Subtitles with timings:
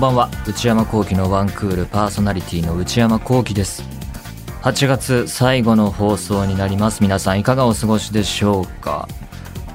[0.00, 0.30] んばんは。
[0.48, 3.82] 内山聖輝のワンクールパーソナリティの内山聖輝です。
[4.62, 7.02] 8月最後の放送になります。
[7.02, 9.06] 皆さんいかがお過ごしでしょうか、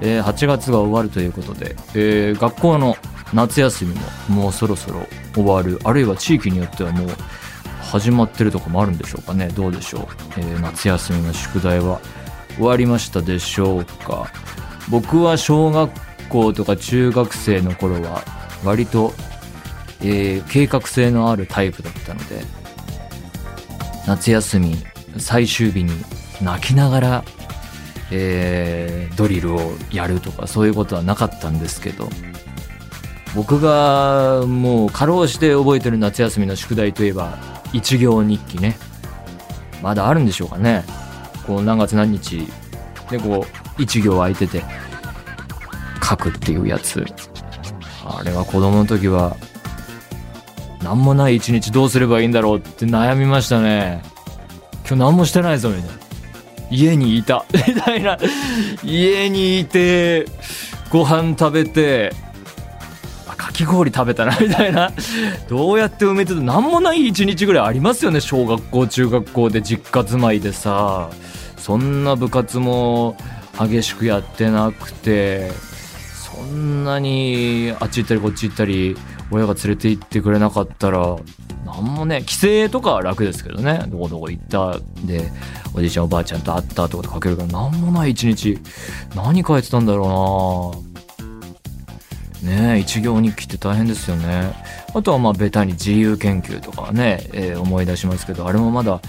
[0.02, 2.98] えー、8月が終わるということで、えー、学校の
[3.34, 5.80] 夏休みももうそろそろ終わる。
[5.84, 7.10] あるいは地域によってはもう
[7.84, 9.50] 始まってるとこもあるんでしょうかね。
[9.50, 12.02] どうでしょう、えー、夏休みの宿題は
[12.56, 14.26] 終わりましたでしょうか？
[14.90, 15.92] 僕は小学
[16.30, 18.24] 校とか中学生の頃は
[18.64, 19.14] 割と、
[20.08, 22.44] えー、計画性のあるタイプだったので
[24.08, 24.76] 夏休み
[25.18, 25.92] 最終日に
[26.42, 27.24] 泣きながら、
[28.12, 32.08] えー、ドリルをやるとかそういうことはなかったんですけど
[33.36, 37.38] 僕がもう過労して覚えてる夏休みの宿題といえば
[37.74, 38.78] 一行日記ね。
[39.82, 40.86] まだあるんでしょうかね。
[41.46, 42.48] こう何月何日
[43.10, 43.46] でこ
[43.78, 44.64] う一行空いてて
[46.02, 47.06] 書くっていうやつ。
[48.06, 49.36] あれは子供の時は
[50.86, 54.04] 何もない一日どうすればいいんだろうって悩みましたね。
[54.88, 55.94] 今日何もしてないぞみたいな。
[56.70, 57.44] 家にいた。
[57.68, 58.20] みたいな。
[58.84, 60.28] 家にいて
[60.92, 62.14] ご飯食べて
[63.36, 64.92] かき氷食べたな みたいな。
[65.50, 71.10] どうやって埋めてる何もない一日ぐらいありますよね小学校中学校で実家住まいでさ。
[71.58, 73.18] そんな部活も
[73.60, 75.52] 激しくやってなくて
[76.14, 78.96] そんなにあっち行ったりこっち行ったり
[79.32, 81.18] 親が連れて行ってくれなかったら
[81.66, 83.84] 何もね帰省とかは楽ですけどね。
[83.88, 85.32] どこどこ行ったで
[85.74, 88.58] おじいちゃんおばあちゃんと会ったとかで書けるから何もない一日。
[89.16, 90.74] 何書いてたんだろ
[92.44, 92.52] うな。
[92.52, 94.54] ねえ一行日記って大変ですよね。
[94.94, 99.02] あとはまあベタに自由研究とかね、えー、思い出しますけどあれもまだ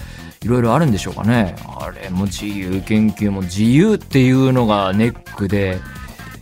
[0.43, 1.55] いろいろあるんでしょうかね。
[1.79, 5.79] あれも自由研究も自由っていうのがネックで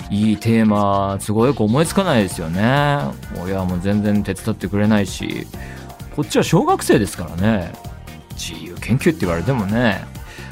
[0.10, 3.00] いいテーマすごい思いつかないですよね。
[3.44, 5.48] 親も全然手伝ってくれないし。
[6.16, 7.74] こっちは小学生ですからね。
[8.32, 10.06] 自由研究って言われてもね。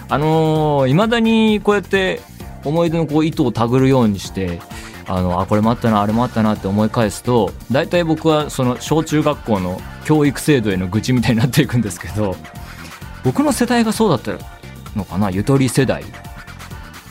[0.09, 2.21] あのい、まだにこうやって
[2.63, 4.59] 思い出のこう糸をたぐるようにして
[5.07, 12.35] あのあこれもあったなあれもあったなって思い返すと大体僕はその小中学校の教育制度への愚痴みたいになっていくんですけど
[13.23, 14.33] 僕の世代がそうだった
[14.97, 16.03] のかなゆとり世代。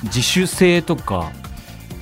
[0.04, 1.30] 自主性とか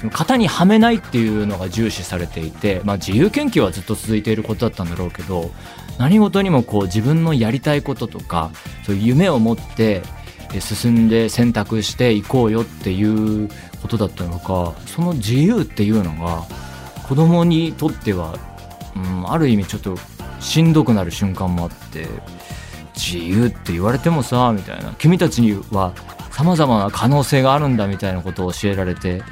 [0.09, 5.51] 型にはめないっていうのが重視されていて、まあ、自由研究はずっと続いていることだったんだろうけど
[5.99, 8.51] 何事にもこう自分のやりたいこととか
[8.85, 10.03] そういう夢を持って
[10.61, 13.49] 進んで選択していこうよっていう
[13.83, 16.45] ことだったのかその自由っていうのが
[17.07, 18.39] 子供にとっては、
[18.97, 19.97] うん、ある意味ちょっと
[20.41, 22.07] しんどくなる瞬間もあって
[22.95, 24.95] 自由って言われてもさみたいな。
[24.99, 25.95] 君たちには
[26.31, 29.23] さまざまな可能性があるんだみたいなことを教えられて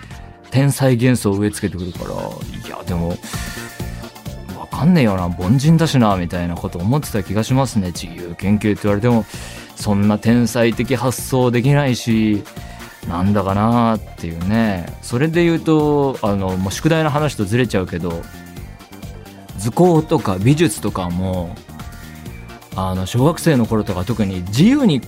[0.50, 2.14] 天才幻想を植え付けてくるから
[2.66, 3.16] いやでも
[4.58, 9.24] わかんねえよな凡人だしなみたいなこと思ってた気がしますね自由研究って言われても。
[9.78, 12.42] そんな天才的発想できないし
[13.08, 14.86] なんだかなっていうね。
[15.02, 18.22] それで言うとあのもう宿題の話とずれちゃうけど
[19.56, 21.54] 図工とか美術とかも
[22.74, 25.00] あの小学生の頃とか特に自由に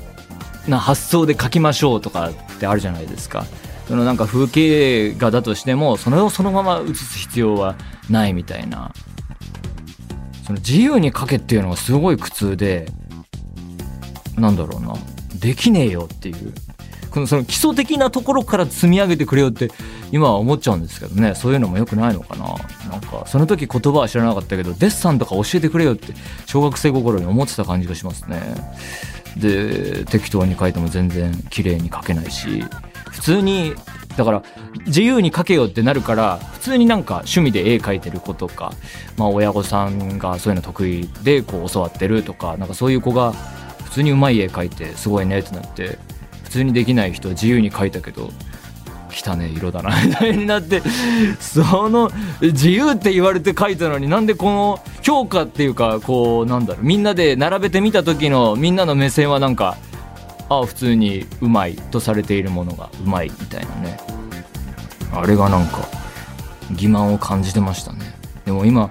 [0.68, 3.44] な発想で書きましょうとかってあるじゃないですか。
[3.90, 7.74] そのなんか風景画だとしてもそれをそのまま写す必要は
[8.08, 8.92] ないみたいな。
[10.46, 12.86] その自由に書けっていうのがすごい苦痛で
[14.36, 14.94] なんだろうな。
[15.34, 16.54] できねえよっていう。
[17.10, 19.72] このその基礎的なところから積み上げてくれよって
[20.12, 21.34] 今は思っちゃうんですけどね。
[21.34, 22.44] そういうのもよくないのかな。
[22.88, 26.14] なんかその時言葉は知らなかったけどデッサンとか教えてくれよって
[26.46, 28.40] 小学生心に思ってた感じがしますね。
[29.36, 32.62] で適当に書いても全然綺麗に書けないし。
[33.10, 33.74] 普通に
[34.16, 34.42] だから
[34.86, 38.72] 自由に描けよってなるから普通になんか趣味で絵描いてる子とか、
[39.16, 43.32] まあ、親御さんがそういうの得意でこう教わってるとかなんかそういう子が
[43.84, 45.98] 普通にうまい絵描いてすごいねってなって
[46.44, 48.30] 普通にできない人は自由に描いたけど
[49.10, 50.82] 汚ね色だなみたいになって
[51.40, 59.76] その自由って言われて書いたのになんでこの評価っていうかこうなんだろうみんなで並べてみた時のみんなの目線はなんか
[60.50, 63.98] あ普通にうまいとされているものがうまいみたいなね。
[65.12, 65.88] あれがなんか
[66.72, 68.00] 欺瞞を感じてましたね。
[68.44, 68.90] でも今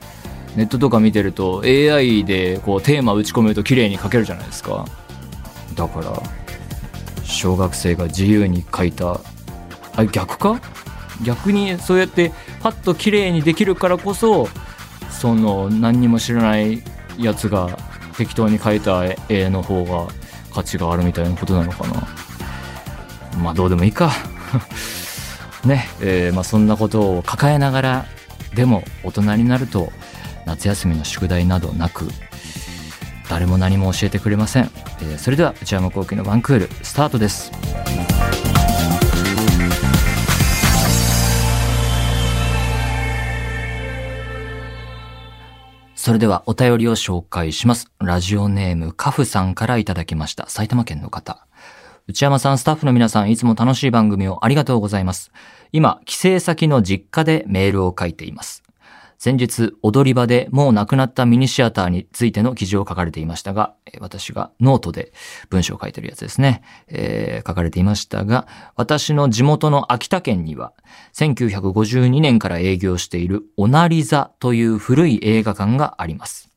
[0.55, 4.85] ネットとか見てると AI でこうテーマ打ち込めると綺麗に書けるじゃないですか。
[5.75, 6.21] だから
[7.23, 9.19] 小学生が自由に書いた
[9.95, 10.59] あ逆か？
[11.23, 12.31] 逆にそうやって
[12.61, 14.47] パッと綺麗にできるからこそ
[15.09, 16.81] その何にも知らない
[17.17, 17.77] やつが
[18.17, 20.07] 適当に描いた絵の方が
[20.53, 22.07] 価値があるみたいなことなのかな
[23.41, 24.11] まあどうでもいいか
[25.65, 28.05] ねえー、まあ、そんなことを抱えながら
[28.55, 29.91] でも大人になると
[30.45, 32.07] 夏休みの宿題などなく、
[33.29, 34.71] 誰も何も教えてくれません。
[35.01, 38.18] えーそれでは内山聖輝のワンクール、スタートです。
[46.01, 47.91] それではお便りを紹介します。
[47.99, 50.47] ラジオネームカフさんからいただきました。
[50.47, 51.45] 埼玉県の方。
[52.07, 55.33] 内山さん、スタッフの皆さん、いつも楽しい番組をありがとうございます。
[55.73, 58.63] 今、帰省先の実家でメールを書いています。
[59.21, 65.11] 先日、踊り場でもう亡くなったミニシアターについての記事を書かれていましたが、私がノートで
[65.49, 66.63] 文章を書いてるやつですね。
[66.87, 70.71] えー書かれていましたが、私の地元の秋田県には、
[71.13, 76.49] 1952年から営業しているオナリザという古い映画館があります。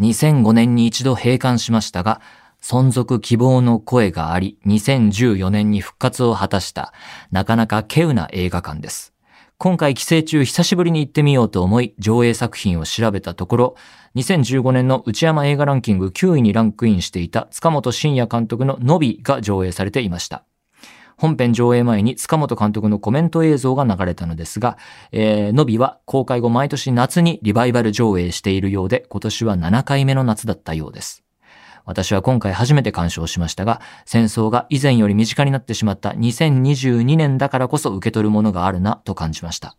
[0.00, 2.20] 2005年に一度閉館しましたが、
[2.62, 6.92] 存続希望の声があり、2014年に復活を果たした、
[7.30, 9.14] なかなか稀有な映画館です。
[9.60, 13.76] 今回帰省中久しぶりに行ってみようと思い、上映作品を調べたところ、
[14.14, 20.44] 2015年の内山映画ランキング9位にランクインしていた塚本慎也監督のノビが上映されていました。
[21.16, 24.78] 本編上映前に塚本監督のコメント映像が流れたのですが、
[25.10, 31.24] えー、ノビは公開後毎年夏にリバイバル上映しているようで、今年は7回目の夏だったようです。
[31.88, 39.74] 私は今回初めて鑑賞しましたが、戦争が以前より身近になってしまった2022年だからこそ受け取るものがあるなと感じました。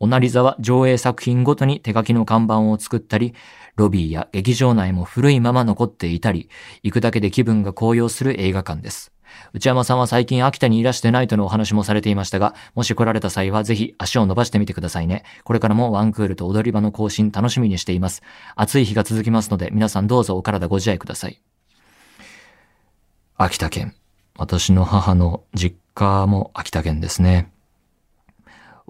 [0.00, 3.34] オナリザは上映作品ごとに手書きの看板を作ったり、
[3.76, 6.48] ロビーや劇場内も古いまま残っていたり、
[6.82, 9.12] 行くだけで気分が高揚する映画館です。
[9.52, 15.24] 内山さんは最近秋田にいらしてないとのお話もされていましたが、もし来られた際はぜひ足を伸ばしてみてくださいね。
[15.44, 18.22] これからもワンクールと踊り場の更新楽しみにしています。
[18.56, 21.40] 暑い日が続きますので、皆さんどうぞお体ご自愛ください。
[23.36, 23.94] 秋田県。
[24.36, 27.50] 私の母の実家も秋田県ですね。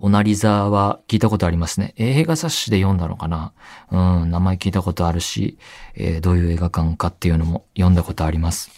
[0.01, 1.93] オナリザーは聞いたことありますね。
[1.97, 3.53] 映画雑誌で読んだのかな
[3.91, 5.59] うん、名前聞いたことあるし、
[5.95, 8.71] えーどういう映画館かっていうのも読んだことあります。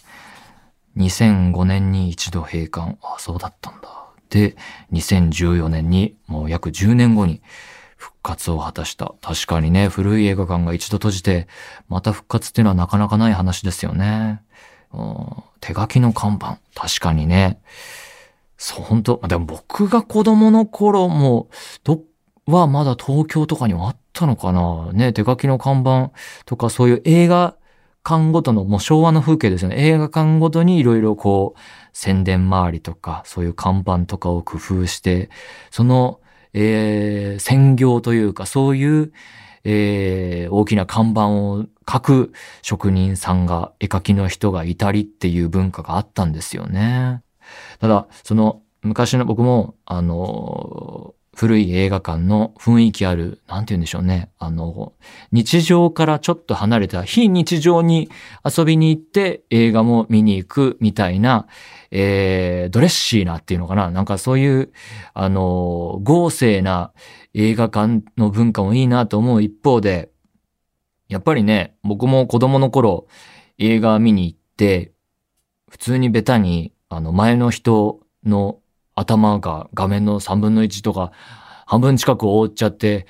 [0.97, 2.97] 2005年に一度閉館。
[3.01, 4.05] あ、そうだったんだ。
[4.29, 4.55] で、
[4.91, 7.41] 2014年にもう約10年後に
[7.97, 9.13] 復活を果たした。
[9.21, 11.47] 確かにね、古い映画館が一度閉じて、
[11.87, 14.41] また復活っていうのはなかなかない話ですよね。
[15.59, 16.59] 手書きの看板。
[16.75, 17.61] 確かにね。
[18.57, 21.49] そう、本当でも僕が子供の頃も、
[21.83, 22.01] ど、
[22.47, 26.11] はまだ東京とかにはあったのかなね、手書きの看板
[26.45, 27.55] とかそういう映画
[28.03, 29.75] 館ごとの、もう昭和の風景ですよね。
[29.77, 31.59] 映画館ごとにいろいろこう、
[31.93, 35.29] 宣伝周りとか、そういう看板とかを工夫して、
[35.69, 36.19] その、
[36.53, 39.11] えー、専業というか、そういう、
[39.63, 47.21] えー、大きな看板を書く職人さんが、絵描きの人がいたりっていう文化があったんですよね。
[47.79, 51.00] ただ、その、昔の僕も、あの、
[51.33, 54.31] 古い映画館の雰囲気ある、なんて言うんでしょうね。
[54.37, 54.93] あの、
[55.31, 58.09] 日常からちょっと離れた非日常に
[58.43, 61.47] 遊びに行って映画も見に行くみたいな、
[61.89, 63.89] えー、ドレッシーなっていうのかな。
[63.91, 64.73] なんかそういう、
[65.13, 66.91] あの、豪勢な
[67.33, 70.11] 映画館の文化もいいなと思う一方で、
[71.07, 73.07] やっぱりね、僕も子供の頃
[73.57, 74.91] 映画見に行って、
[75.69, 78.59] 普通にベタに、あの、前の人の
[78.95, 81.11] 頭が画面の3分の1とか、
[81.65, 83.07] 半分近く覆っちゃって、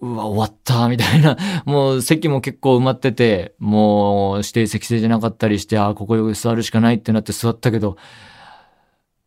[0.00, 1.36] うわ、終わった、みたいな。
[1.66, 7.96] もう席も結構埋まってて、もう指定席制じゃなかったりして、あ、ここよ座るしかないってなって座ったけど、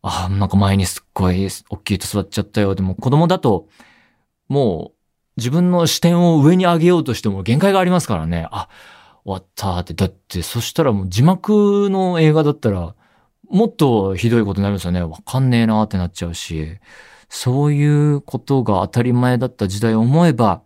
[0.02, 2.74] あ、なんか前にすっごい大きいと座っちゃったよ。
[2.74, 3.68] でも子供だと、
[4.48, 5.02] もう
[5.36, 8.48] 自分の視点を上に上げようとしても限界がありますからね。
[8.50, 8.68] あ、
[9.24, 9.94] 終わったって。
[9.94, 12.94] だって、そしたらもう字幕の映画だったら、
[13.52, 15.02] もっとひどいことになるんですよね。
[15.02, 16.78] わかんねえなってなっちゃうし、
[17.28, 20.62] そういうことが当たり前だった時代を思えば、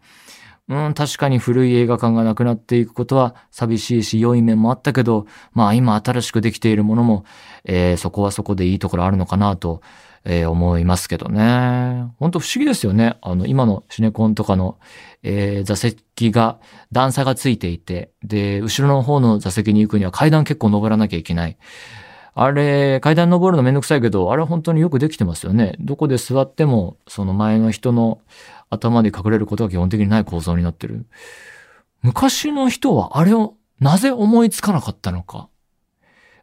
[0.68, 7.24] うん、確かに古い映画館がなくなっていくことは寂しいし良い面もあったけど、まあ今新しくできているものも、
[7.64, 9.80] えーそこはそこでいいところあるのかなと、
[10.24, 12.06] えー思いますけどね。
[12.18, 13.16] 本当不思議ですよね。
[13.20, 14.78] あの、今のシネコンとかの、
[15.22, 16.58] えー座席が
[16.92, 21.58] 段差がついていて、で、後ろの方の座席に行くには階段結構登らなきゃいけない。
[22.38, 25.74] あれ、階段登るのめんどくさいけど、あれ本当によくできてますよね。
[25.80, 28.20] どこで座っても、その前の人の
[28.68, 31.06] 頭で隠れることが基本的にない構造になってる。
[32.02, 35.48] 昔の人はあれをなぜ思いつかなかったのか。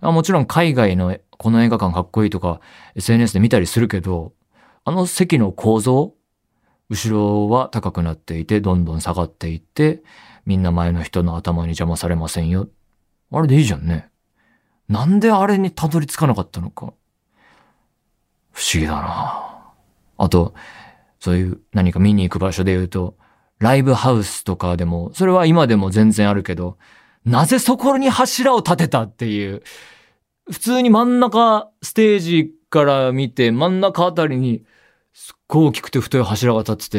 [0.02, 2.60] あもちろん海外のこの映画館かっこいいとか
[2.96, 4.34] SNS で見たりするけど、
[4.86, 6.16] あの席の構造、
[6.90, 10.02] 後ろは高くなっていて、どんどん下がっていって、
[10.48, 12.68] みんな前の人の頭に邪魔されませんよ。
[13.32, 14.10] あれでいいじゃんね。
[14.90, 16.94] なんであれにたどり着かなかったのか。
[18.52, 19.74] 不思議だな
[20.18, 20.54] あと、
[21.20, 23.18] そういう何か見に行く場所で言うと、
[23.60, 26.78] ライブハウスとかでも、それは今でも全然あるけど、
[27.26, 29.64] なぜそこに柱を立てたっていう、
[30.52, 34.66] 普通に真ん中ステージから見て真ん中あたりに
[35.14, 36.90] すっごい大きくて太い柱が立って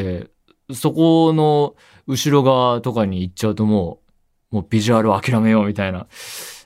[0.69, 1.75] て、そこの
[2.07, 4.01] 後ろ側とかに行っちゃうとも
[4.51, 6.07] う、もうビジュアルを諦めようみたいな。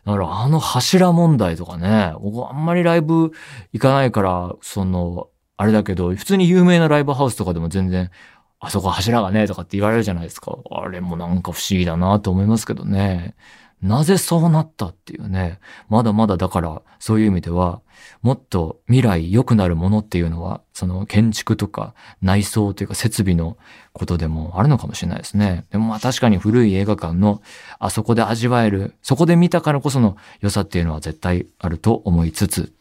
[0.08, 3.30] だからあの柱問題とかね、僕あんまりライブ
[3.74, 8.10] 行かないから、その、あれだけど、普通に有名なライブハウスとかでも全然、
[8.58, 10.56] あそこ柱がね、とかって言われるじゃないですか。
[10.70, 13.36] あれもなんか不思議だなと思いますけどね。
[13.82, 15.60] なぜそうなったっていうね。
[15.88, 17.80] まだまだだから、そういう意味では、
[18.22, 23.56] もっと未来良くなるものっていうのは、その建築とか内装というか設備の
[23.92, 25.66] ことでもあるのかもしれないですね。
[25.70, 27.40] でもまあ確かに古い映画館の
[27.78, 32.72] あそこで味わえる、そこで見たからこその良さっていうのは絶対あると思いつつ、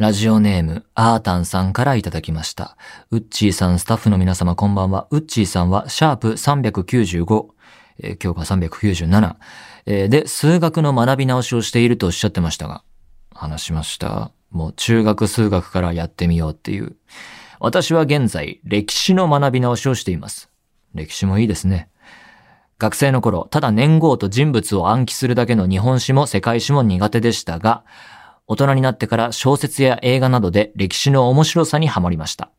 [0.00, 2.78] ラジオネーム、アータンさんからいただきました。
[3.10, 5.06] ウッチーさん、スタッフの皆様こんばんは。
[5.10, 7.48] ウッチーさんは、シャープ395、
[7.98, 9.36] えー、今日が397、
[9.84, 12.82] えー、で、数学の学び直しをしているとおっしゃってましたが、
[13.34, 14.32] 話しました。
[14.50, 16.96] もう中学数学からやってみようっていう。
[17.58, 20.48] 私は現在、歴史の学び直しをしています。
[20.94, 21.90] 歴史もいいですね。
[22.78, 27.84] 学生の頃、ただ年号と人物を暗記するだけの日本史も世界史も苦手でしたが、
[28.50, 32.50] 大人になってから小説や映画などで歴史の面白さにはまりました。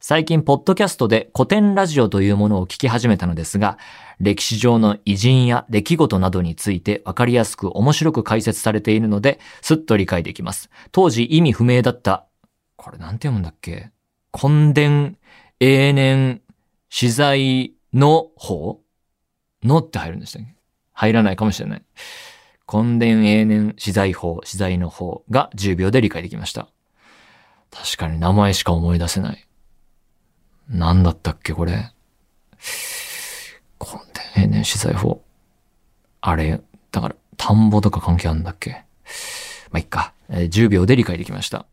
[0.00, 3.78] 最近、ポッドキャストで古典ラジオというものを聞き始めたのですが、
[4.18, 10.70] 歴史上の偉人や出来事などについてわかりやすく面白く解説されているので、すっと理解できます。
[10.90, 12.26] 当時意味不明だった、
[12.74, 13.92] これなんて読むんだっけ？
[14.32, 15.18] 根伝、
[15.60, 16.42] 永年、
[16.88, 18.80] 資材の方？
[19.62, 20.56] のって入るんでしたっけ？
[20.94, 21.82] 入らないかもしれない。
[22.70, 26.68] 根伝永年資材法、資材の方が10秒で理解できました。
[27.70, 29.48] 確かに名前しか思い出せない。
[30.68, 31.72] 何だったっけ、これ。
[33.80, 33.88] 根
[34.36, 35.22] 伝永年資材法。
[36.20, 36.60] あれ、
[36.92, 38.84] だから、田んぼとか関係あるんだっけ。
[39.70, 40.12] まあ、いっか。
[40.28, 41.64] え、10秒で理解できました。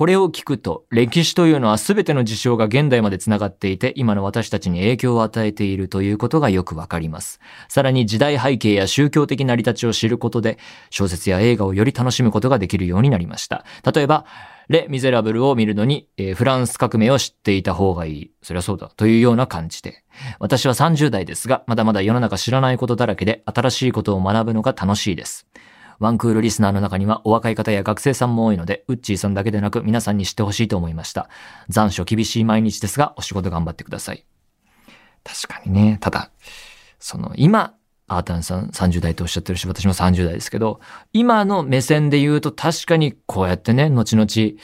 [0.00, 7.38] これを聞くと、歴史というのは全ての事象が現代まで繋がっていて、今の私たちに影響を与えているということがよくわかります。
[7.68, 13.66] さらに時代背景や宗教的成り立ちを知ることで、小説や映画をより楽しむことができるようになりました。
[13.94, 14.24] 例えば、
[14.70, 18.30] レ・ミゼラブルを見るのに、えー、フランス革命を知っていた方がいい。
[18.40, 18.90] そりゃそうだ。
[18.96, 20.02] というような感じで。
[20.38, 25.46] 私は30代ですが、まだまだ世の中知らないことだらけで、新しいことを学ぶのが楽しいです。
[26.00, 31.28] ワンクールリスナーの中にはお若い方や学生さんも多いので、ウッチーさんだけでなく皆さんに知ってほしいと思いました。
[31.68, 34.24] 残暑厳しい毎日ですが、お仕事頑張ってください。
[35.22, 36.30] 確かにね、ただ、
[36.98, 37.74] その今、
[38.08, 40.80] アータンさん30代とおっしゃってるし、私も30代ですけど、
[41.12, 44.58] 今の目線で言うと確かにこうやってね、後々、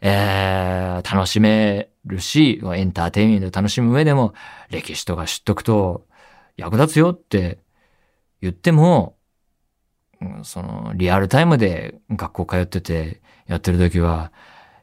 [0.00, 4.32] えー、楽しめるし、エンターテインメント楽しむ上でも、
[4.70, 6.06] 歴史とか知っとくと
[6.56, 7.58] 役立つよって
[8.40, 9.17] 言っても、
[10.42, 14.32] その、リアルタイムで学校通っててやってる時は、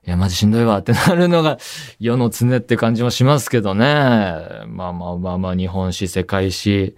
[0.05, 1.57] いや、マジしんどいわってなるのが
[1.99, 3.85] 世の常って感じもしますけどね。
[4.67, 6.95] まあまあまあまあ、日本史、世界史。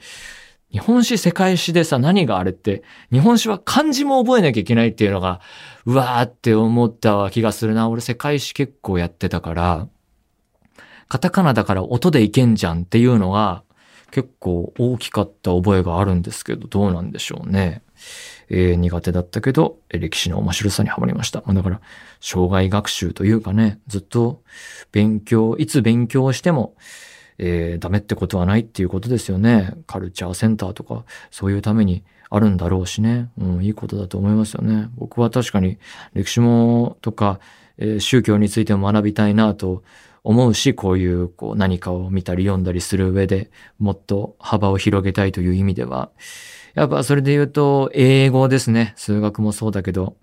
[0.71, 5.39] 日本史、世界史でさ、何があれって、日本史は漢字も覚えなきゃいけないっていうのが、
[5.85, 7.87] うわーって思った気がするな。
[7.87, 9.87] 俺世界史結構やってたから、
[11.07, 13.63] カタカナだから音でいけんじゃんっていうのが、
[14.11, 17.81] 結構大きかった覚えがあるんですけど、どうなんでしょうね。
[18.49, 21.43] えー、苦手だったけど、歴史の面白さにはまりました。
[21.45, 21.81] まあ、だから、
[22.19, 24.41] 障害学習というかね、ずっと
[24.91, 26.75] 勉強、いつ勉強しても、
[27.37, 29.73] えー、ダメってことはないっていうことですよね。
[29.85, 33.29] カルチャーセンターとか、そういうためにあるんだろうしね。
[33.37, 34.89] うん、いいことだと思いますよね。
[34.95, 35.77] 僕は確かに
[36.13, 37.39] 歴史もとか、
[37.77, 39.83] えー、宗教についても学びたいなと
[40.23, 43.49] 思うし、こういうこう何かを見たり読んだりする上で
[43.79, 46.11] もっと幅を広げたいという意味では、
[46.77, 48.93] やっぱそれで言うと、英語ですね。
[48.97, 50.15] 数学もそうだけど、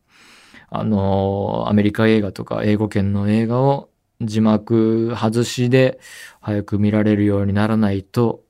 [0.70, 5.98] あの、アメリカ映画とか英語圏の映画を字幕外しで
[6.40, 8.44] 早く見られるようにならないと、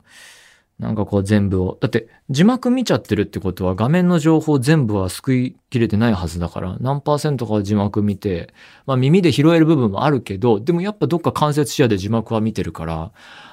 [0.78, 8.52] なんかこう全部を、だって字幕見ちゃってるってことは画面の情報全部は救いきれてないはずだから、何パーセントかは字幕見て、
[8.84, 13.12] まあ耳で拾える部分もあるけど、でもやっぱどっか間接視野で字幕は見てるから、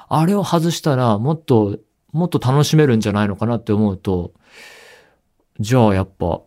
[0.10, 1.80] あれを外したらもっと、
[2.12, 4.34] もっと楽しめるんじゃないのかなって思うと、
[5.60, 6.42] じゃあやっぱ、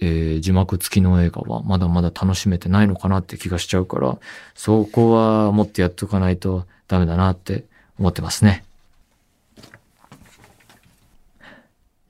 [0.00, 4.18] えー、字幕付きの映画はまだまだ楽しめてないのかなって気がしちゃうから、
[4.54, 7.66] そこはもっとやっとかないとダメだなって
[7.98, 8.64] 思ってますね。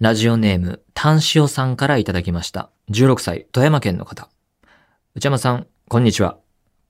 [0.01, 2.71] ラジオネーム、単塩さんからいただきました。
[2.91, 4.31] 16歳、富山県の方。
[5.15, 6.39] 内山さん、こんにちは。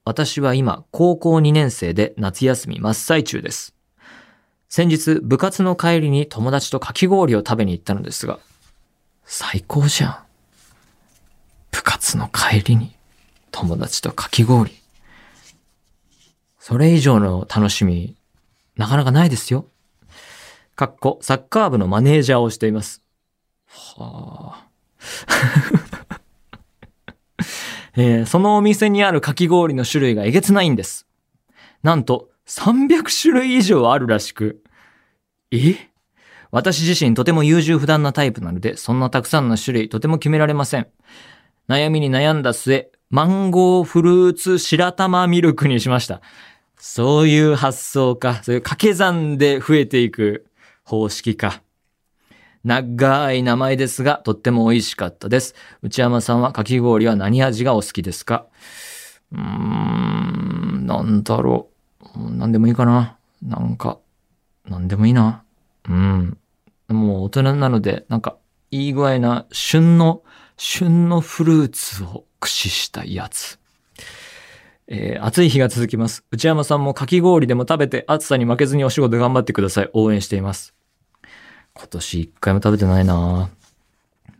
[0.05, 3.75] 私は今、高校2年生で夏休み真っ最中です。
[4.73, 8.39] 先日、部活の帰りに友達とかき氷を食べに行ったのですが、
[9.25, 10.17] 最高じゃん。
[11.71, 12.95] 部活の帰りに
[13.51, 14.71] 友達とかき氷。
[16.57, 18.15] それ以上の楽しみ、
[18.77, 19.65] なかなかないですよ。
[20.77, 23.03] かっこ、サッカー部のマネージャーをしています。
[23.67, 24.67] はあ。
[27.97, 31.07] えーそのお店にあるかき氷の種類がえげつないんです。
[31.83, 34.61] なんと、300種類以上あるらしく。
[35.51, 35.75] え？
[36.51, 40.87] 私自身とても優柔不断なタイプなので、そんなたくさんの種類とても決められません。
[41.69, 46.21] 悩みに悩んだ末、マンゴーフルーツ白玉ミルクにしました。
[46.75, 48.43] そういう発想か。
[48.43, 50.45] そういう掛け算で増えていく
[50.83, 51.61] 方式か。
[52.65, 55.55] 長い名前ですが、とっても美味しかったです。
[55.83, 58.45] 内山さんはかき氷は何味がお好きですか？
[59.31, 61.70] うーん、なんだろう。
[62.15, 63.17] なんでもいいかな。
[63.41, 63.99] なんか、
[64.65, 65.43] なんでもいいな。
[65.87, 66.37] うん。
[66.89, 68.37] もう大人なので、なんか、
[68.69, 70.23] いい具合な旬の、
[70.57, 73.59] 旬のフルーツを駆使したやつ。
[74.87, 76.25] えー暑い日が続きます。
[76.31, 79.89] 内山さんもかき氷でも食べて暑さに負けずにお仕事頑張ってください。
[79.93, 80.73] 応援しています。
[81.73, 83.49] 今年一回も食べてないな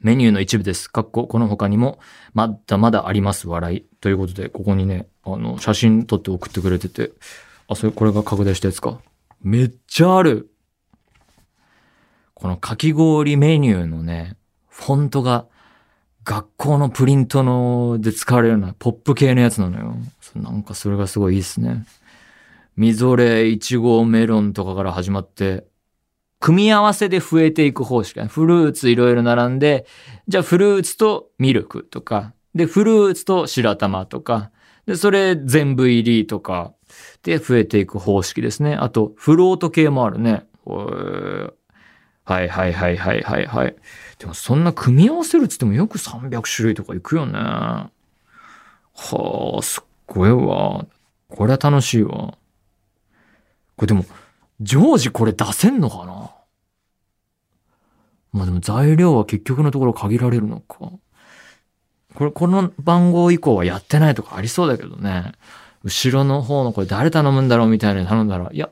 [0.01, 0.90] メニューの一部です。
[0.90, 2.00] かっこ、この他にも、
[2.34, 3.86] まだまだあります、笑い。
[4.01, 7.12] ということで、ここにね、あの、写真撮って送ってくれてて、
[7.72, 9.00] あ、それ、これが拡大したやつか。
[9.42, 10.51] めっちゃある
[12.34, 14.36] このかき氷メニューのね、
[14.68, 15.46] フォントが、
[16.24, 19.96] 学校のプリントので使われるようなポップ系のやつなのよ。
[20.36, 21.86] なんかそれがすごいいいですね。
[22.75, 25.66] みぞれ、いちご、メロンとかから始まって、
[26.40, 28.20] 組み合わせで増えていく方式。
[28.28, 29.86] フルーツいろいろ並んで、
[30.27, 34.51] じゃあフルーツとミルクとか、で、フルーツと白玉とか、
[34.86, 36.74] で、それ全部入りとか、
[37.24, 38.75] で、増えていく方式ですね。
[38.75, 40.46] あと、フロート系もあるね。
[42.24, 43.75] はいはいはいはいはいはい。
[44.20, 47.34] でもそんな組み合わせるっつってもよく300種類とかいくよね。
[47.34, 47.92] は
[49.60, 50.86] あ、すっごいわ。
[51.30, 52.38] これは楽しいわ。
[53.75, 54.06] これでも、
[54.60, 56.32] 常時これ出せんのかな？
[58.32, 60.92] まあでも材料は結局のところ限られるのか。
[62.14, 65.32] これ、この番号以降はやってないとかありそうだけどね。
[65.83, 68.70] 後ろの方のこれ誰頼むんだろうみたいな頼んだら、いや、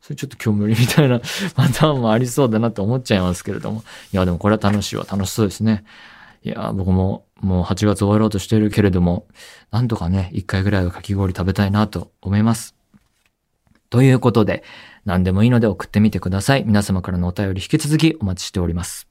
[0.00, 1.20] それちょっと今日無理みたいな
[1.54, 3.84] パターンもありそうだなって思っちゃいますけれども。
[4.12, 5.06] いや、でもこれは楽しいわ。
[5.10, 5.84] 楽しそうですね。
[6.42, 9.26] いや、僕ももう8月終わろうとしているけれども、
[9.70, 12.74] なんとかね、1回ぐらいはかき氷食べたいなと思います。
[13.90, 14.64] ということで、
[15.04, 16.64] 何でもいいので送ってみてください。
[16.64, 19.06] 皆様からのお便り引き続きお待ちしております。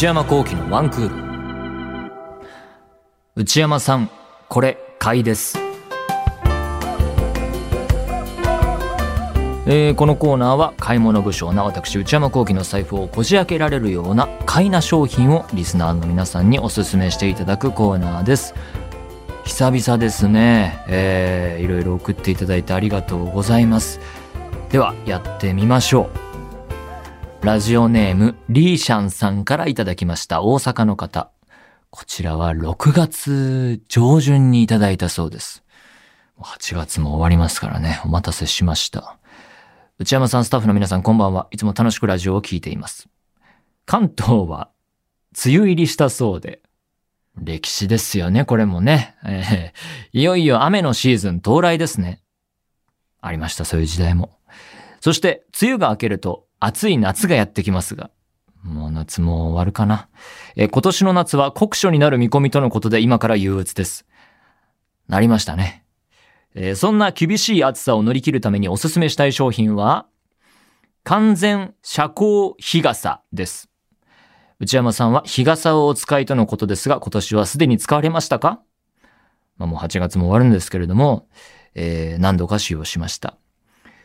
[0.00, 2.12] 内山幸喜のワンクール。
[3.36, 4.08] 内山さん、
[4.48, 5.58] これ、買いです。
[9.66, 18.54] えーこのコーナーは買い物不詳な私内山幸喜の財布をこじ開けられるような買いな商品をリスナーの皆さんにおすすめしていただくコーナーです
[19.44, 24.00] 久々ですね、えーいろいろ送っていただいてありがとうございます
[24.70, 26.29] ではやってみましょう
[27.42, 31.30] ラジオネームリーシャンさんからいただきました大阪の方
[31.90, 35.64] こちらは6月上旬にいただいたそうです
[36.38, 39.20] 8月も終わりますからねお待たせしました
[40.00, 41.46] 内山さん、スタッフの皆さん、こんばんは。
[41.50, 43.10] いつも楽しくラジオを聞いています。
[43.84, 44.70] 関東は、
[45.44, 46.62] 梅雨入りしたそうで、
[47.36, 49.14] 歴史ですよね、これもね。
[49.26, 52.22] えーいよいよ雨のシーズン到来ですね。
[53.20, 54.38] ありました、そういう時代も。
[55.02, 58.10] そして、梅雨が明けると、暑い夏がやってきますが、
[58.62, 60.08] もう夏も終わるかな。
[60.54, 64.06] え今年の夏は酷暑になる見込みとのことで、今から憂鬱です。
[65.08, 65.84] なりましたね。
[66.54, 70.06] えそんな厳しい暑さを乗り切るためにおすすめしたい商品は、
[71.02, 73.70] 完全遮光日傘です。
[74.58, 78.60] 内山さんは日傘をお使いとのことですが、今年はすでに使われましたか？
[79.56, 81.28] まあもう8月も終わるんですけれども、
[81.74, 83.38] えー何度か使用しました。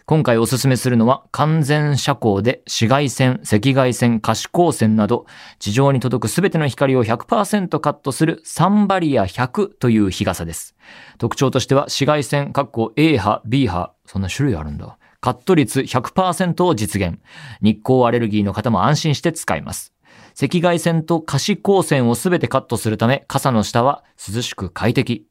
[0.08, 5.26] 今回おすすめするのは完全遮光で紫外線、赤外線、可視光線など
[5.58, 10.76] 地上に届くすべての光を100%カットするサンバリア100という日傘です。
[11.18, 15.00] 特徴としては紫外線、括弧 A 波、B 波、そんな種類あるんだ。
[15.22, 17.18] カット率100%を実現。
[17.64, 19.92] 日光アレルギーの方も安心して使えます。
[20.40, 25.26] 赤外線と可視光線をすべてカットするため、傘の下は涼しく快適。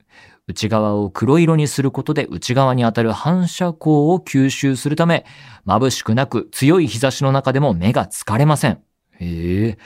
[0.47, 5.25] 内側を黒色にすることで内側に当たる反射光を吸収するため、
[5.67, 8.83] 眩しくなく強い日差しの中でも目が疲れません。
[9.21, 9.79] へえ。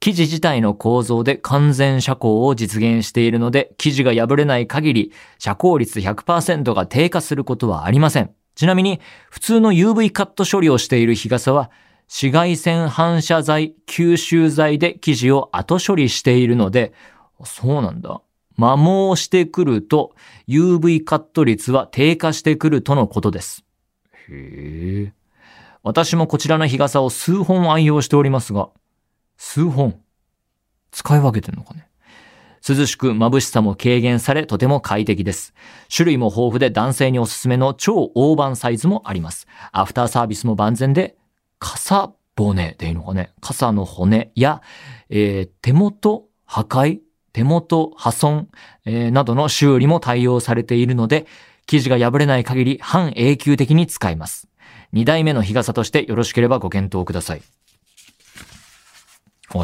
[0.00, 8.30] 生地自体の構造で完全遮光を実現しているので、生地が破れない限り、遮光率100%が低下することはありません。
[8.54, 11.70] ちなみに、普通の UV カット処理をしている日傘は、
[12.08, 16.94] 紫外線反射材、吸収剤で生地を後処理しているので、
[17.44, 18.22] そうなんだ。
[18.60, 20.14] 摩耗してくると
[20.46, 23.64] UV カット率は低下してくるとのことです。
[24.28, 25.12] へえ。
[25.82, 28.68] 私もこちらの日傘を数本愛用しておりますが、
[29.38, 29.98] 数本
[30.90, 31.88] 使い分けてんのかね
[32.68, 35.54] 涼しく眩しさも軽減されとても快適です。
[35.94, 39.46] 種類も豊富で男性におすすめの超大判サイズもあります。
[39.72, 41.16] アフターサービスも万全で、
[41.58, 44.62] 傘骨でいいのかね傘の骨や、
[45.10, 47.00] えー、手元破壊
[47.32, 48.48] 手元破損、
[48.84, 51.26] えー、などの修理も対応されているので、
[51.66, 54.48] 生地が破れない限り半永久的に使えます。
[54.92, 57.42] 2代目の日傘としてよろしければご検討ください。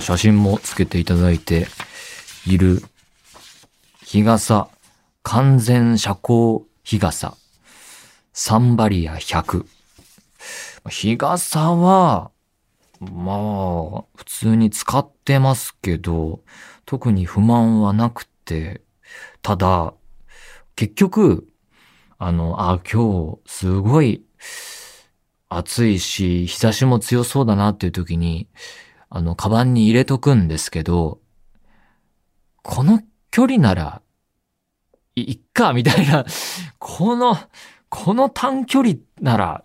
[0.00, 1.66] 写真もつけていただいて
[2.46, 2.82] いる
[4.04, 4.68] 日傘、
[5.22, 7.36] 完全遮光日傘、
[8.32, 9.64] サンバリア100。
[10.88, 12.30] 日傘は、
[13.00, 16.40] まあ、普通に使ってますけど、
[16.86, 18.80] 特に不満はなくて、
[19.42, 19.92] ただ、
[20.76, 21.48] 結局、
[22.18, 24.24] あの、あ、今日、すごい
[25.48, 28.48] 暑いし、日差しも強そうだなっていう時に、
[29.10, 31.20] あの、カバンに入れとくんですけど、
[32.62, 34.00] この距離なら、
[35.16, 36.24] いっか、みたいな、
[36.78, 37.36] この、
[37.88, 39.64] この短距離なら、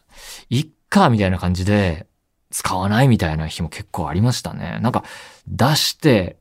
[0.49, 2.07] いっか、みたいな感じで、
[2.49, 4.79] 使わないみたいな日も結構ありましたね。
[4.81, 5.03] なんか、
[5.47, 6.40] 出して、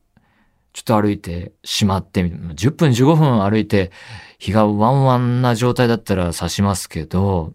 [0.73, 3.91] ちょっと歩いてしまって、10分15分歩いて、
[4.39, 7.53] 日がワンワンな状態だったら刺しますけど、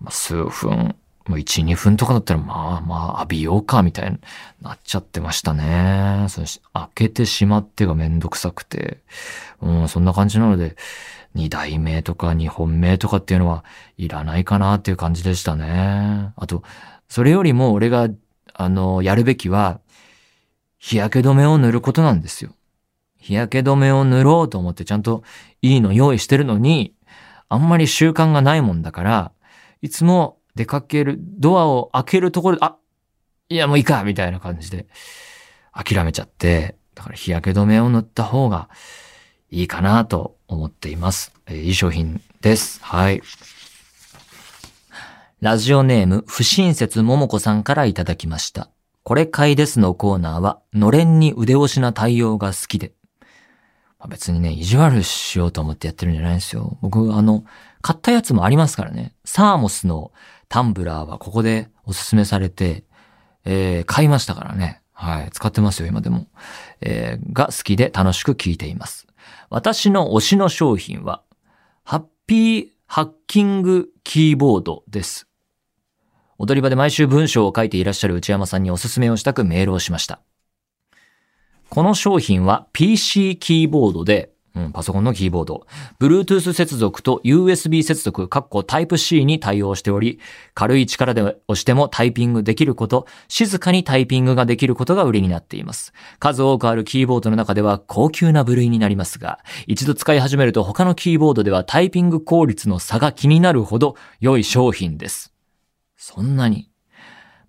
[0.00, 0.96] まあ、数分、
[1.28, 4.18] もう1、2分とかだったら、まあまあ浴びようか、みたいに
[4.62, 6.26] なっちゃってましたね。
[6.28, 6.42] そ
[6.72, 8.98] 開けてしまってがめんどくさくて。
[9.60, 10.76] うん、そんな感じなので、
[11.36, 13.64] 2代目とか2本目とかっていうのは
[13.98, 16.32] いらないかなっていう感じでしたね。
[16.36, 16.62] あと、
[17.08, 18.08] それよりも俺が、
[18.54, 19.80] あの、やるべきは、
[20.78, 22.52] 日焼け止めを塗ることなんですよ。
[23.18, 25.22] 日焼け止めを塗ろうと思ってちゃんと
[25.60, 26.94] いいの用意してるのに、
[27.48, 29.32] あんまり習慣がないもんだから、
[29.82, 32.76] いつも出かける、ドアを開けるところで、あ、
[33.48, 34.86] いやもういいかみたいな感じで
[35.72, 38.68] 諦めちゃって、だから日焼け止めを塗った方が
[39.50, 41.32] いいかなと思っています。
[41.46, 42.80] えー、いい商品です。
[42.82, 43.22] はい。
[45.40, 48.70] ラジオネーム、不親切ももこさんからいただきました。
[49.08, 52.92] これ買いですのコーナーは、のれんに腕押しな対応が好きで。
[53.98, 56.76] まあ、別にね、意地悪しようと思ってやってるんじゃないんですよ。
[56.82, 57.42] 僕、あの、
[57.80, 59.14] 買ったやつもありますからね。
[59.24, 60.12] サーモスの
[60.50, 62.84] タンブラーはここでおすすめされて、
[63.46, 64.82] えー、買いましたからね。
[64.92, 65.30] はい。
[65.30, 66.26] 使ってますよ、今でも。
[66.82, 69.06] えー、が好きで楽しく聞いています。
[69.48, 71.22] 私の推しの商品は、
[71.82, 75.27] ハッピーハッキングキーボードです。
[76.38, 80.20] 踊り場で毎週文章を書いていらっしゃる内山さんにおすすめをしたくメールをしました。
[81.68, 85.66] この商品は PC キーボードで、うん、パソコンのキーボード、
[86.00, 90.20] Bluetooth 接続と USB 接続、カッコ Type-C に対応しており、
[90.54, 95.92] 軽い力で押してもタイピングできること、静かにタイピングができることが売りになっています。
[96.20, 105.34] 数多くあるキーボードの中では高級な部類になりますが、一度使い始めると他のキーボードではタイピング効率の差が気になるほど良い商品です。
[105.98, 106.70] そんなに。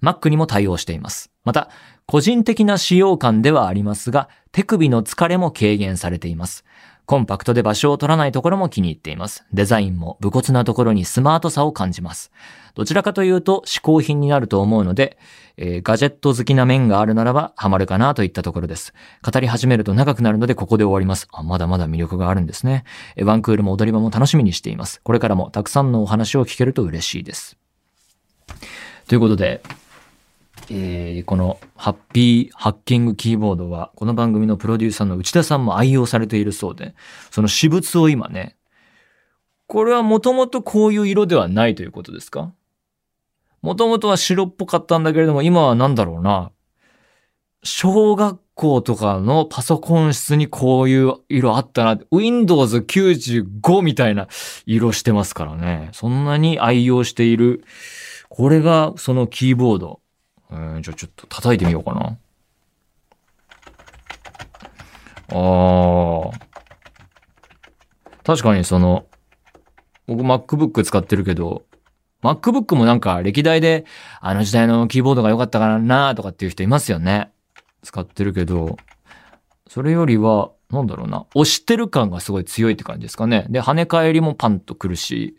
[0.01, 1.31] Mac にも対応しています。
[1.45, 1.69] また、
[2.05, 6.65] 個人的な使用感ではありますが、手首の疲れも軽減されています。
[7.05, 9.45] コンパクトで場所を取らないところも気に入っています。
[9.51, 12.31] デザインも武骨なところにスマートさを感じます。
[12.75, 15.17] どちらかというと嗜好品になると思うので、
[15.57, 18.93] えー、ガジェット好きな面があるならばハマるかなといったところです。
[19.23, 21.27] 語り始めると長くなるのでここで終わります。
[21.31, 22.83] あ、まだまだ魅力があるんですね。
[23.23, 25.01] ワンクールも踊り場も楽しみにしています。
[25.03, 27.58] これからもたくさんのお話を聞けると嬉しいです。
[29.09, 29.63] ということで、
[30.69, 36.93] えー、このハッピーハッキングキーボードは、この番組のプロデューサーの内田さんも愛用されているそうで、
[37.31, 38.55] その私物を今ね、
[39.65, 42.53] これはもともとこういう色ではないということですか？
[43.63, 46.51] もともとは白っぽかったんだけれども、今は何だろうな？
[47.63, 51.99] 小学校とかのパソコン室にこういう色あったな。
[52.11, 54.27] Windows 95みたいな
[54.67, 55.89] 色してますからね。
[55.93, 57.63] そんなに愛用している
[58.39, 59.99] これがそのキーボード。
[60.49, 62.17] えー、じゃあちょっと叩いてみようかな。
[65.27, 66.31] あー。
[68.23, 69.07] 確かにその、
[70.07, 71.65] 僕 MacBook 使ってるけど、
[72.23, 73.83] MacBook もなんか歴代で
[74.21, 77.33] あの時代のキーボードが良かったからなとかっていう人いますよね。
[77.83, 78.77] 使ってるけど、
[79.67, 83.47] それよりは、なんだろうな、押してる感がすごい強いって感じですかね。
[83.49, 85.35] で、跳ね返りもパンとくるし、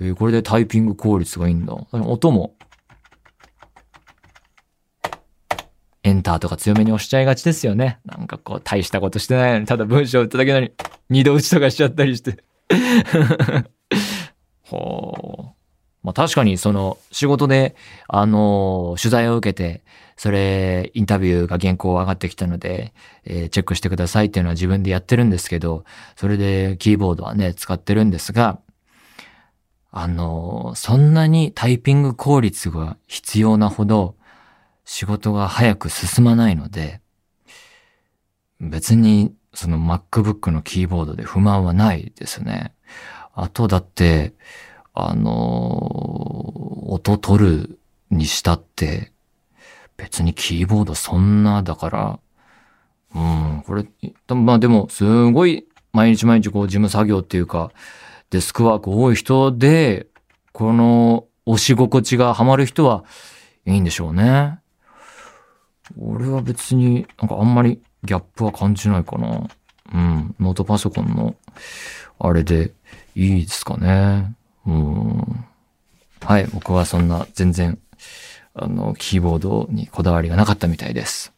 [0.00, 1.74] えー、これでタイピング効率がいいんだ。
[1.92, 2.54] 音も、
[6.04, 8.00] エンターとか強めに押しちゃいがちですよね。
[8.04, 10.72] なんかこう、大したことしてないのに、ただ文章打っただけなのに、
[11.10, 12.38] 二度打ちとかしちゃったりして。
[14.62, 15.62] ほう。
[16.02, 17.76] まあ確かにその仕事で、
[18.08, 19.84] あの、取材を受けて、
[20.16, 22.92] それ、インタビューが原稿上がってきたので、
[23.24, 25.84] えー、チェックしてくださいっていうのは自分でやってるんですけど、
[26.16, 28.58] それでキーボードはね、使ってるんですが、
[29.92, 34.16] あの、そんなにタイピング効率が必要なほど
[34.86, 37.02] 仕事が早く進まないので、
[38.58, 42.74] 別にその MacBook のキーボードで不満はないですね。
[43.34, 44.32] あとだって、
[44.94, 47.78] あの、音取る
[48.10, 49.12] にしたって、
[49.98, 52.18] 別にキーボードそんなだから、
[53.14, 53.86] うん、これ、
[54.34, 57.70] まあでも、すごい毎日毎日こう事務作業っていうか、
[58.32, 60.06] デスクワーク多い人で、
[60.52, 63.04] この押し心地がハマる人は
[63.66, 64.58] いいんでしょうね。
[65.98, 69.48] 俺は別になんかあんまりギャップは感じないかな。
[69.92, 70.34] うん。
[70.40, 71.36] ノートパソコンの
[72.18, 72.72] あれで
[73.14, 74.34] いいですかね。
[74.66, 75.44] うん。
[76.22, 76.46] はい。
[76.46, 77.78] 僕はそんな全然、
[78.54, 81.31] あの、キーボードにこだわりがなかったみたいです。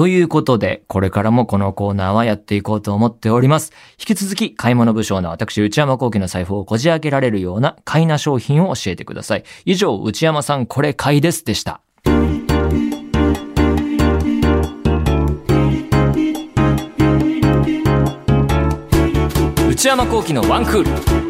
[0.00, 3.70] ということで、これからもこのコーナーはやっていこうと思っております。
[3.98, 9.44] 引き続き、買い物武将の私、内山幸喜の財布をこじ開けられるような買いな商品を教えてください。
[9.66, 11.82] 以上、内山さんこれ買いですでした。
[19.68, 21.29] 内山幸喜のワンクール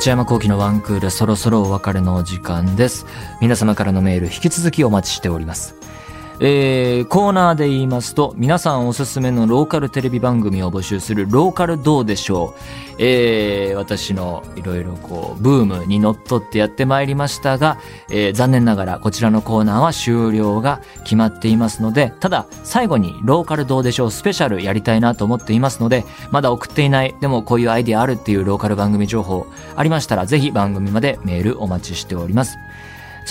[0.00, 3.04] 内山幸喜のワンクールそろそろお別れのお時間です。
[3.42, 5.74] 皆様からのメール引き続きお待ちしております。
[6.42, 12.60] えー、コーナーで言いますと、皆さんおすすめのローカルテレビ番組を募集するローカルどうでしょう。
[12.98, 17.78] えー、私のいろいろこう、ブームに乗っ取ってやってまいりましたが、
[18.10, 32.56] えー、残念ながらこちらのコーナーは終了が決まっていますので、ただ、最後にローカルどうでしょうスペシャルやりたいなと思っていますので、まだ送っていない、でもこういうアイディアあるっていうローカル番組情報ありましたら、ぜひ番組までメールお待ちしております。